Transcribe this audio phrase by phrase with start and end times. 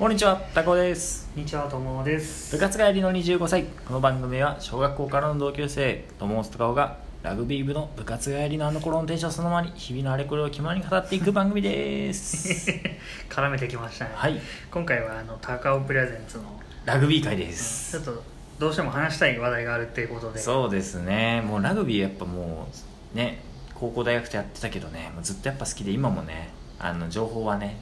[0.00, 1.28] こんにちは、タコです。
[1.34, 2.56] こんにちは、ともです。
[2.56, 3.64] 部活帰りの25歳。
[3.86, 12.70] この番組は小学校からの同級生、ともすとかおがラグビー部の部活帰りのあの頃のテンションそのままに日々のあれこれを気ままに語っていく番組です。
[13.28, 14.12] 絡めてきましたね。
[14.14, 14.40] はい、
[14.70, 16.44] 今回はあの高尾プレゼンツの
[16.86, 17.98] ラグビー会でちす。
[17.98, 18.22] ょっと
[18.58, 20.38] どうしても話したい話題があるっていうことで。
[20.38, 22.68] そうですね、もうラグビーやっぱも
[23.12, 23.42] うね、
[23.74, 26.48] 高校大学とやってたけどね、もうずっとやっぱ好きで今もね、
[26.78, 27.76] あの情報はね、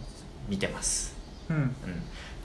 [0.49, 1.18] 見てます。
[1.51, 1.57] うん。
[1.57, 1.75] うん、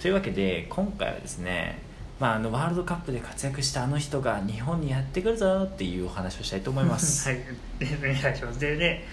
[0.01, 1.79] というわけで今回はですね、
[2.19, 7.39] まあ、あのワールドカップで活躍したあの人が日本にやってくるぞっていうお話をしたいと思います、 はい、
[7.79, 8.59] でお願いします。
[8.59, 9.05] で、で、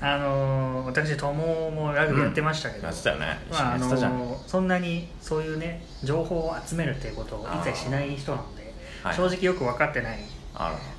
[0.00, 2.88] あのー私、とももラグビーやってましたけど、
[4.46, 9.14] そんなにそういうね、情報を集めるっていうことを一切しない人なので、はい。
[9.14, 10.18] 正直よく分かってない。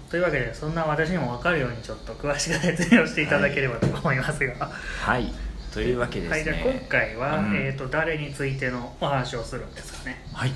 [0.10, 4.72] というわけで、そんな私にも分かるようにちょっと詳しく説明をしていただければと思いますが。
[5.02, 7.56] はいというわけですね、はい、じゃあ今回は、うん。
[7.56, 10.24] えー、と誰についてのお話をするんですかね。
[10.34, 10.52] はい、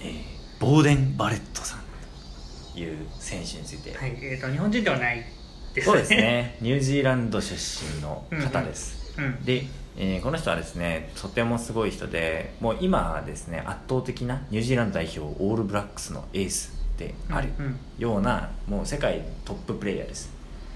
[0.00, 0.14] えー。
[0.60, 1.80] ボーデン・バレットさん
[2.72, 5.24] という選手について、はい、えー、と日本人ではない
[5.74, 6.56] ですそうですね。
[6.62, 9.64] ニュージーランド出身の方です、うんで、
[9.96, 17.78] えーこの人はですねとてもすごい人でもう今はですね圧倒的なニュージーランド代表オールブラックスのエースであるうん。
[17.98, 20.30] ような、もう世界トッププレイヤーです、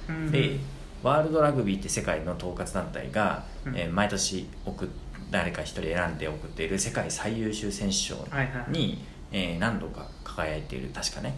[0.09, 0.31] うん。
[0.31, 0.59] で
[1.03, 3.77] ワールドラグビーって世界の統括団体が、うん。
[3.77, 4.89] えー毎年送っ
[5.31, 10.91] 誰か一人選んで送っている世界最優秀選手賞はいはいに、えー何度か輝いている。
[10.95, 11.35] 確かね。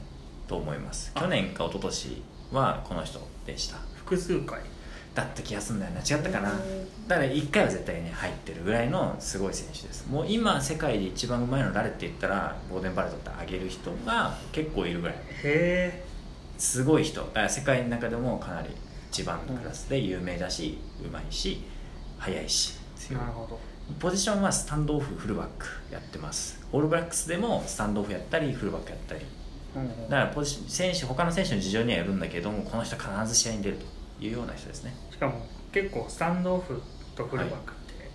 [0.47, 1.13] と思います。
[1.15, 1.21] あ。
[1.21, 3.79] 去年か一昨年はこの人でした。
[3.95, 4.61] 複数回。
[5.15, 6.01] だった気がするんだよな。
[6.01, 6.53] 違ったかな。
[7.09, 10.07] だから1回は絶対ね入ってるぐらいのすごい選手です。
[10.09, 15.17] もう今世界で一番うまいの誰って言ったらボーデン・バレットってあげる人が結構いるぐらい。
[15.45, 16.05] へ
[16.57, 17.23] すごい人。
[17.23, 18.69] だから世界の中でもかなり
[19.19, 21.65] 一番のクラスで有名だし、うまいし
[22.19, 22.77] 速いし
[23.11, 23.59] なるほど。
[23.99, 26.65] ポジションはスタンドオフフルバックやってます。
[26.71, 29.23] オールブラックスでもスタンドオフやったりフルバックやったり。
[29.75, 34.95] うんだからポジション選手他の選手の事情にはよるんだけどもこの人必ず試合に出るというような人ですね。
[35.11, 36.81] しかも結構スタンドオフ
[37.17, 38.11] とフルバックって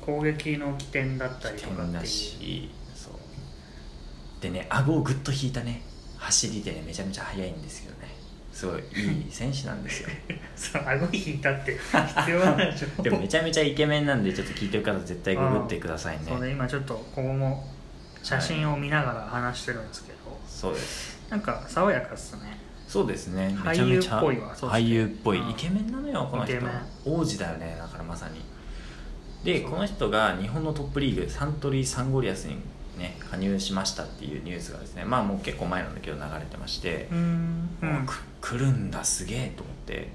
[0.00, 2.06] 攻撃の起点だったりとかっていう。
[2.06, 3.12] しそう。
[4.40, 5.82] でね顎をグッと引いたね
[6.16, 8.15] 走りでねめちゃめちゃ速いんですよね
[8.56, 10.08] すごいいい選手なんですよ。
[10.56, 12.88] そう顎引いたって必要なんでしょ。
[13.04, 16.24] でもめちゃめちゃイケメンなんでちょっと聞いてる方絶対ググってくださいね。
[16.26, 17.68] そうね今ちょっとここも
[18.22, 20.18] 写真を見ながら話してるんですけど、
[20.48, 21.18] そうです。
[21.28, 22.58] なんか爽やかっすね。
[22.88, 23.48] そうですね。
[23.48, 24.86] め俳優っちゃめちゃぽいわそうですね。
[24.86, 25.38] 俳優っぽい。
[25.38, 25.50] うん。
[25.50, 26.54] イケメンなのよこの人。
[27.04, 28.42] 王子だよねだからまさに。
[29.44, 32.56] でこの人が日本のトップリーグサントリーサンゴリアスに
[32.96, 37.68] ね加入しましたっていうニュースがですねまあもう結構前なんだけど流れてましてう、ん。
[38.40, 40.08] 来るんだすげえと思って。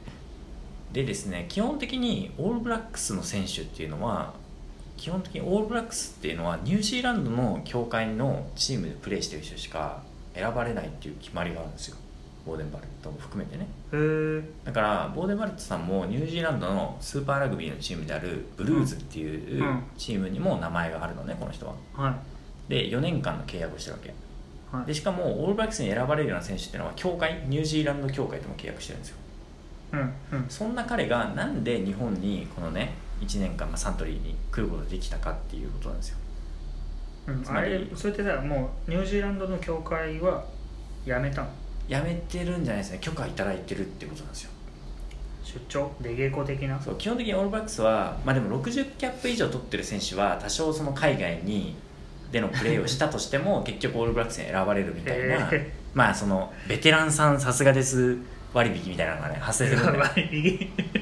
[0.94, 4.34] でですね基本的にオールブラックスの選手っていうのは
[4.98, 10.04] 基本的にオールブラックスっていうのはニュージーランドの協会のチームでプレーしてる人しか
[10.36, 11.98] 選ばれないっていう決まりがあるんですよ。
[12.46, 13.68] ボーデン・バレットも含めてね。
[14.66, 19.84] だからボーデン・バレットさんもニュージーランドのスーパーラグビーのチームであるブルーズっていううん。
[19.98, 21.76] チームにも名前があるのねこの人は。
[21.94, 22.14] はい
[22.68, 24.14] で4年間の契約をしてるわけ。
[24.78, 24.86] はい。
[24.86, 29.18] でしかもオールブラックスに選ばれるような選手っていうのは協会ニュージーランド協会とも契約してるんですよ。
[29.94, 30.04] うんう
[30.38, 30.46] ん。
[30.50, 36.18] そんな彼がなんで日本にこのね1年間、まあ、サントリーに来ることができたかっていうことなんですよ。
[37.28, 40.44] うんあれそれってさもうニュージーランドの協会は
[41.06, 41.50] やめたの？
[41.88, 43.00] やめてるんじゃないですね。
[43.00, 44.52] 許可いただいてるってことなんですよ。
[45.44, 45.92] 出張？
[46.02, 46.80] 出稽古的な？
[46.80, 51.76] そう基本的にオールブラックスは、まあ、でも60キャップ以上取ってる選手は多少その海外に
[52.32, 58.18] でのプレーをしたとしても結局オールブラックスに選ばれるみたいな、へまあそのベテランさんさすがです
[58.54, 60.06] 割引みたいなのがね発生するんだよ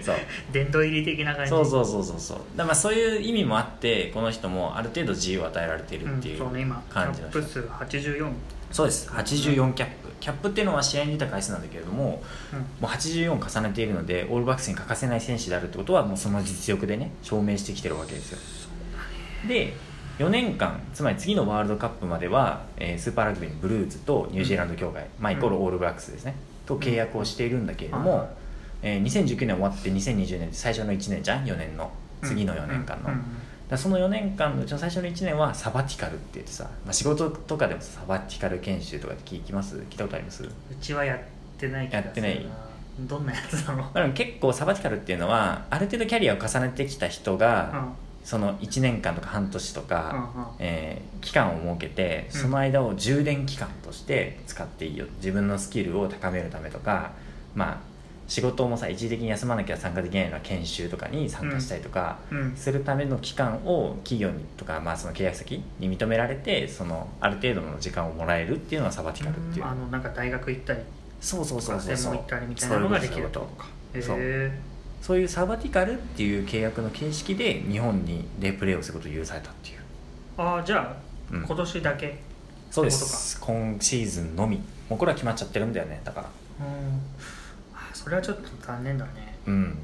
[0.01, 0.15] そう。
[0.53, 1.49] 殿堂入り的な感じ？
[1.49, 2.37] そうそうそうそうそう。
[2.55, 7.39] だまあそういう意味もあってこの人もある程度自由を与えられているっていうんそうね今キ感じの人。
[7.39, 8.31] ャップ数84
[8.71, 9.09] そうです。
[9.09, 10.09] 84キャップ。
[10.19, 12.21] キャップっていうのは試合に出た回数なんだけれどもも
[12.81, 18.39] う84重ねているのでオールバックスに欠かせない選手であるってことはもうその実力でね証明してきてるわけですよ。
[19.47, 19.73] で
[20.19, 26.35] 4年間つまり次のワールドカップまでは、えースーパーラグビーのブルーズとニュージーランド協会、まあ、イコールオールブラックスですね、
[26.65, 28.29] と契約をしているんだけれども、
[28.83, 28.87] うん。
[28.87, 31.89] えー2019年終わって2020年最初の1年じゃん？4年の
[32.21, 33.09] 次の4年間の、
[33.69, 39.77] だその4年間のうちの最初の1年はサバティカルって言ってさ、まあ、仕事とかでもサバティカル研修とかって聞きます？
[39.89, 40.43] 聞いたことあります？
[40.43, 40.49] う
[40.81, 41.19] ちはやっ
[41.57, 42.45] てない気がするやってない。
[43.01, 43.75] どんなやつな
[44.07, 47.93] の結構サバティカルっていうのはある程度キャリアを重ねてきた人が、
[48.23, 50.49] その1年間とか半年とか、うんうん。
[50.59, 52.41] えー期間を設けてうん。
[52.41, 57.11] その間を充電期間として使っていいよ自分のスキルを高めるためとか
[57.55, 57.77] まあ
[58.29, 62.55] 仕事もさ一時的に休まなきゃ参加できないような研修とかに参加したりとかうん。
[62.55, 70.79] するための期間を企業にとか、まあ、その契約先に認められてそのある程度の時間をもらえるっていうのがサバティカルっていう、あのなんか大学行ったり
[71.19, 72.13] そうそうそうそうそう。
[72.13, 73.39] 専門行ったりみたいなのができると。
[73.39, 73.63] そういうこ
[73.93, 74.17] とへそう。
[74.19, 74.51] え
[75.01, 79.79] そういうサバティカルっていう契約の形式で日本にでプレーをすることを許されたっていう。
[80.37, 80.95] ああじゃ
[81.31, 81.43] あ、うん。
[81.43, 82.19] 今年だけ？
[82.69, 83.39] そうです。
[83.41, 84.57] 今シーズンのみ。
[84.89, 86.29] もうこれは決まっちゃってるんだよねだから。
[86.59, 87.01] うん。
[87.73, 89.35] あそれはちょっと残念だね。
[89.47, 89.77] うん。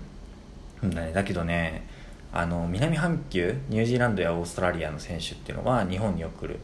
[0.83, 1.11] ね。
[1.13, 1.87] だけどね
[2.31, 6.59] あの南半球ニュージーランドやオーストラリアの選手っていうのは日本によく来る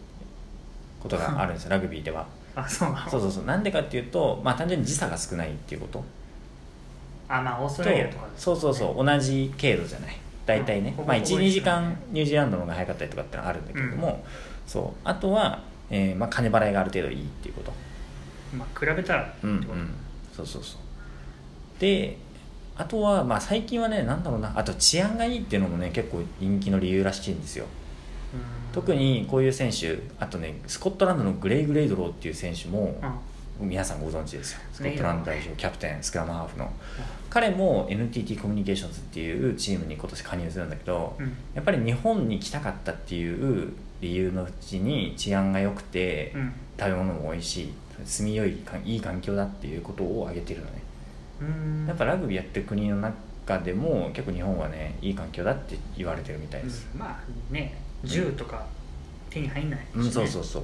[1.01, 2.27] ことがあるんですよラグビーでは。
[2.55, 3.09] あそうなの？
[3.09, 3.45] そうそうそう。
[3.45, 6.03] なんでかっていうと、まあ、単純に時差が少ないっていうこと
[7.31, 10.17] あまあオーストとラリアとかそうそうそう同じ経度じゃない。
[10.45, 10.93] 大体ね。
[10.97, 14.23] うん、まあ、ほぼほぼ12時間ニュージーランドの方が早かったりとかってのはあるんだけれども、
[14.67, 14.99] そう。
[15.03, 17.71] あとは、えーまあ、金払いがある程度いいっていうこと。
[18.55, 19.93] まあ比べたらってこと、うんうん。
[20.33, 21.79] そうそうそう。
[21.79, 22.17] で
[22.77, 24.53] あとは、まあ、最近はねなんだろうな。
[24.55, 27.65] あと治安がいいっていうのもね結構人気の理由らしいんですよ。
[28.33, 28.41] うん。
[28.73, 33.11] 特にこういう選手あとねスコットランドのグレイ・グレイドローっていう選手もうん
[33.61, 34.59] 皆さんご存知ですよ。
[34.73, 36.71] スコットランド代表キャプテンスクラムハーフの。
[37.29, 41.27] 彼も NTT コミュニケーションズっていうチームに今年加入するんだけどうん。
[41.53, 46.53] やっぱり日本に来たかったっていう理由のうちに治安が良くてうん。
[46.79, 47.73] 食べ物も美味しい
[48.05, 50.81] 住みよいかいい環境だっていうことを挙げてるのね。
[51.41, 51.85] うん。
[51.87, 56.99] やっぱラグビーやってる国の中でも結構日本はねいい環境だって言われてるみたいです、うん。
[56.99, 58.65] まあね銃とか
[59.29, 59.87] 手に入んないし、ね。
[59.95, 60.63] うんそうそうそう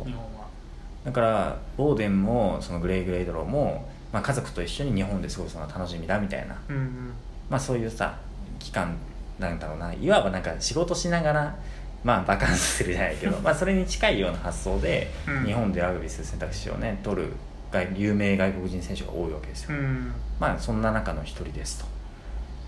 [1.07, 7.13] だからボーデンもそのグレイ・グレイドローも、まあ、家族と一緒に日本で過ごすのが楽しみだみたいな、うんうん。
[7.49, 8.17] まあ、そういうさ
[8.59, 8.93] 期間
[9.39, 9.93] なんだろうな。
[9.93, 11.55] いわばなんか仕事しながら
[12.03, 15.45] まあバカンスするじゃないけど まあそれに近いような発想で、うん。
[15.45, 17.31] 日本でラグビーする選択肢をね取る
[17.71, 20.11] 外有名外国人選手が多いわけですよ、うん。
[20.41, 21.85] まあそんな中の一人ですと。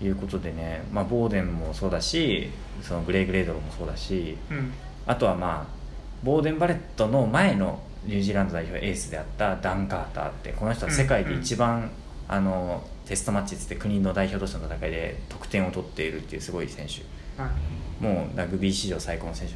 [0.02, 2.50] いうことでね、まあ、ボーデンもそうだし
[2.80, 4.72] そのグレイ・グレイドローもそうだしうん。
[5.06, 5.80] あとはまあ
[6.22, 11.90] ボーデン・バレットの前のニュージーランド代表エースであったダン・カーターってこの人は世界で一番、
[12.28, 17.02] あのテストマッチって国の代表同士の戦いで得点を取っているっていうすごい選手。
[17.42, 18.02] はい。
[18.02, 19.54] もうラグビー史上最高の選手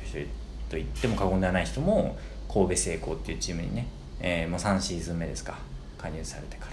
[0.69, 2.19] と言っても過言ではない人も
[2.53, 3.87] 神戸製鋼っていうチームにね、
[4.21, 5.59] えーもう3シーズン目ですか
[5.97, 6.73] 加入されてから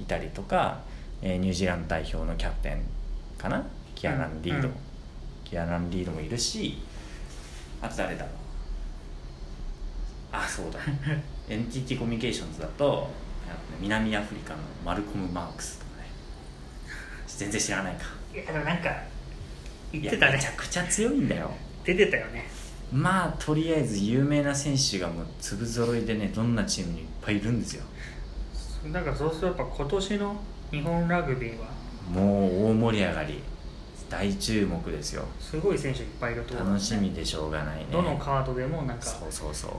[0.00, 0.80] いたりとか、
[1.22, 2.82] えーニュージーランド代表のキャプテン
[3.38, 3.64] かな？
[3.94, 4.74] キアラン・リード、うん
[5.44, 6.78] キアラン・リードもいるし
[7.82, 8.30] あと誰だろう？
[10.36, 10.80] あそうだ。
[11.48, 13.08] NTT コミュニケーションズだと
[13.80, 16.08] 南アフリカのマルコム・マークスとかね。
[17.26, 18.02] 全然知らないか。
[18.34, 18.90] いやでもなんか
[19.92, 20.32] 言ってたね。
[20.32, 21.50] めちゃくちゃ強いんだよ。
[21.84, 22.46] 出てたよね。
[22.92, 27.84] まあとりあえず有名な選手がもう粒揃いでねどんなチームにいっぱいいるんですよ。
[28.92, 30.36] だからそうするとやっぱ今年の
[30.70, 31.66] 日本ラグビーは。
[32.10, 33.42] もう大盛り上がり。
[34.10, 35.24] 大注目ですよ。
[35.40, 36.68] すごい選手いっぱいいると思う。
[36.68, 37.86] 楽しみでしょうがないね。
[37.90, 39.02] どのカードでもなんか。
[39.02, 39.70] そうそうそう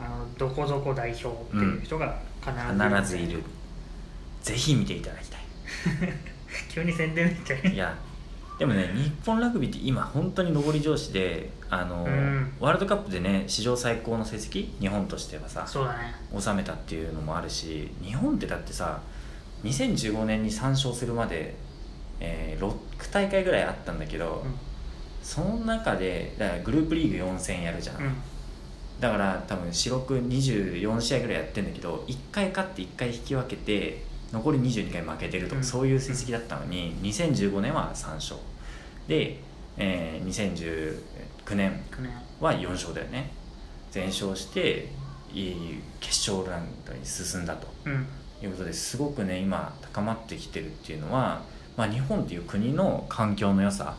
[0.00, 3.42] あのどこぞこ代表っていう人が必ず必ずいる。
[4.42, 5.40] ぜひ見ていただきたい。
[6.70, 7.94] 急に宣伝みたいいや
[8.58, 12.52] でもね日本ラグビーって今本当に上り調子であの、うん。
[12.58, 14.80] ワールドカップでね史上最高の成績？
[14.80, 15.64] 日本としてはさ。
[15.66, 16.14] そうだね。
[16.38, 19.00] 収めたっていうのもあるし日本ってだってさ
[19.64, 21.54] 2015年に3勝するまで、
[22.20, 22.74] えー6
[23.12, 24.44] 大会ぐらいあったんだけど、
[25.22, 28.14] その中でだからグループリーグ4戦やるじゃん、うん、うん
[29.00, 35.64] だから多分四六24試合ぐらいやってんだけど1回勝って1回引き分けて残り22回負けてるとか、うん。
[35.64, 38.36] そういう成績だったのに2015年は3勝。
[39.06, 39.40] で、
[39.76, 40.26] えー
[41.46, 41.80] 2019年
[42.40, 43.30] は4勝だよね。
[43.90, 44.88] 全勝して
[46.00, 47.68] 決勝ラウンドに進んだと。
[47.86, 48.06] うん。
[48.40, 51.42] いうことですごくね今高まってきてるっていうのは、
[51.76, 53.96] まあ、日本っていう国の環境の良さ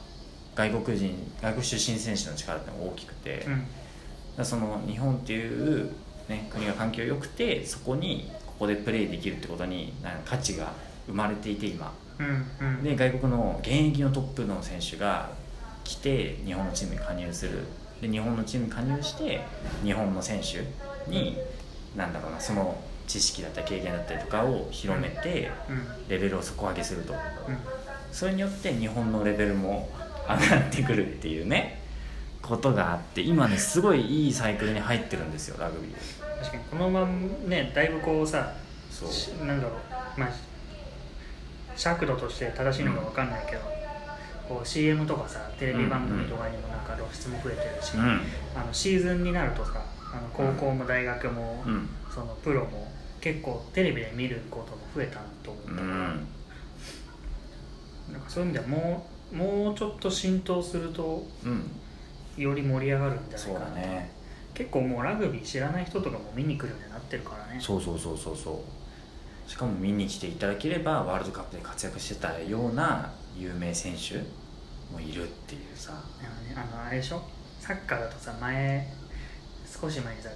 [0.56, 3.54] 外国人外国出身選手の力って大きくて、うん。
[3.54, 3.60] ら
[4.46, 5.92] その日本っていう、
[6.28, 9.94] ね、国が環境良くてそこにここでプレーできるってことに
[10.26, 10.72] 価値が
[11.08, 11.94] 生まれていて今。
[12.20, 12.84] うんうん。
[12.84, 15.32] で外国の現役のトップの選手が
[15.84, 17.60] 来て日本のチームに加入する。
[18.02, 19.42] で日本のチームに加入して
[19.84, 21.38] 日本の選手に
[21.96, 26.10] なんだろうなその知識だったり経験だったりとかを広めてうん。
[26.10, 27.14] レベルを底上げすると。
[27.14, 27.20] うん。
[28.12, 29.90] それによって日本のレベルも
[30.28, 31.79] 上がってくるっていうね
[32.42, 36.40] ことがあって今ねすごいいいサイクルに入ってるんですよラグビー。
[36.40, 37.08] 確かにこのまま
[37.48, 38.54] ねだいぶこうさ
[38.90, 39.10] そう。
[39.10, 39.76] しなんだろ
[40.18, 40.30] うまあ
[41.76, 43.62] 尺度として正しいのか分かんないけど、
[44.48, 48.22] こう CM とかさテレビ番組とかにもなんか露出も増えてるし、うん。
[48.56, 49.82] あのシーズンになるとさ
[50.12, 51.88] あの高校も大学も、うん。
[52.14, 52.92] そのプロも
[53.22, 56.28] 結構テレビで見ることも増えたと思ううんだから、ん。
[58.14, 61.70] なんかそういう意味ではもうもうちょっと浸透するとうん
[62.38, 64.12] より盛り上がるんじゃないそうかなだね。
[64.54, 67.60] 結構もうラグビー知らない人とかも見に来るようになってるからね。
[67.62, 68.36] そうそうそうそう。
[68.38, 74.18] そうしかも見に来ていただければワールドカップで活躍してたような有名選手
[74.94, 75.94] もいるっていうさ。
[75.94, 77.22] あの,、ね、あのあれでしょ？
[77.60, 78.88] サッカーだとさ前
[79.66, 80.30] 少し前にさ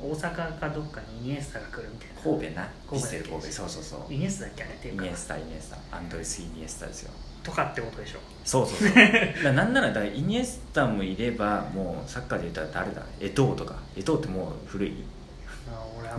[0.00, 2.22] 大阪かどっかにイニエスタが来るみたいな。
[2.22, 2.68] 神戸な？
[2.88, 3.40] 神戸神戸。
[3.42, 4.64] そうそうそうイニエスタだっけ？
[4.64, 5.04] あれっていうか。
[5.04, 5.96] イニエスタイニエスタ。
[5.96, 7.12] アンドレス・イニエスタですよ
[7.46, 8.18] とかってことでしょ。
[8.44, 9.52] そうそうそう。
[9.54, 13.02] なんならだイニエスタもいればもうサッカーで言ったら誰だ？
[13.20, 13.76] エトーとか。
[13.96, 15.04] エトーってもう古い。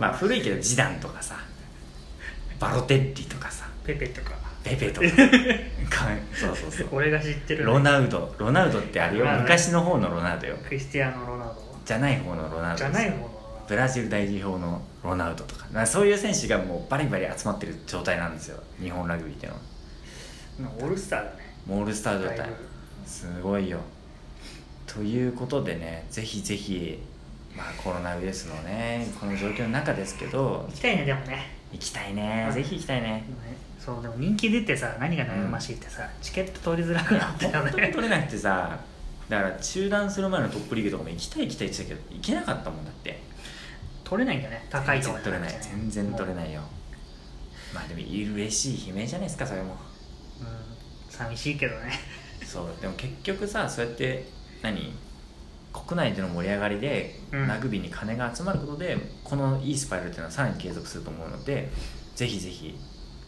[0.00, 1.36] まあ古いけどジダンとかさ。
[2.58, 3.66] バロテッリとかさ。
[3.84, 4.32] ペペとか。
[4.64, 5.06] ペペとか。
[5.08, 5.14] か
[6.34, 6.88] そうそうそう。
[6.92, 8.34] 俺が知ってるロナウド。
[8.38, 9.28] ロナウドってあれよ。
[9.28, 10.56] あー昔の方のロナウドよ。
[10.66, 11.62] クリスティアーノ・ロナウド。
[11.84, 13.30] じゃない方のロナウドじゃない方の
[13.68, 15.86] ブラジル代表のロナウドとか。
[15.86, 18.62] そういう選手がもうバリバリ集まってる状態なんですよ。
[18.80, 19.62] 日本ラグビーっていうのは
[20.66, 21.54] オールスターだね。
[21.66, 22.50] モールスター状態。
[23.06, 23.78] すごいよ。
[24.86, 26.98] ということでねぜひぜひ
[27.56, 31.58] まあコロナウイルスのねこの状況の中ですけど行きたいねでもね。
[31.72, 32.46] 行きたいね。
[32.48, 32.54] うん。
[32.54, 33.08] ぜひ行きたいね。
[33.08, 33.24] ね
[33.78, 37.70] そうでも人気出てさ何が悩ましいってさ、チケット取りづらくなったよね。
[37.94, 38.78] 取れなくてさ
[39.28, 43.20] だから中断する前のトップリーグとかも行きたい行きたいって言ってたけど行けなかったもんだって。
[44.04, 44.66] 取れないんだよね。
[44.70, 45.58] 高いとこ全然取れない。
[45.60, 46.62] 全然取れいないよ。
[47.74, 49.72] まあでも嬉しい悲鳴じゃないですかそれも。
[49.72, 49.87] うん
[51.10, 51.92] 寂しいけどね。
[52.44, 54.26] そうでも結局さそうやって
[54.62, 54.92] 何？
[55.72, 57.46] 国内での盛り上がりで、うん。
[57.46, 61.70] ラグビーに金が集まることでこのいいスパイラルっていうのはさらに継続すると思うので
[62.16, 62.76] ぜひぜひ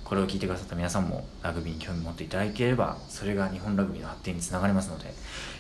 [0.05, 5.15] これを聞いてくださった皆さんもラグビーに興味持っていただければそれが日本ラグビーの発展につながりますので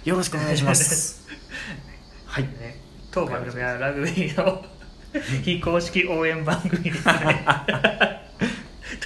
[0.04, 1.28] よろしくお願いします。
[2.26, 2.44] はい。
[2.44, 2.80] ね
[3.12, 4.64] 当番組はラグビーの
[5.44, 8.19] 非公式応援番組ですね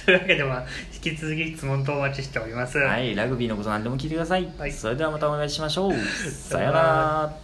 [0.05, 4.71] というわけでまあ引き続き質問とお待ちしております、はいラグビーのこと何でも聞いてください、はい。
[4.71, 5.93] それではまたお会いしましょう。
[5.97, 7.37] さようなら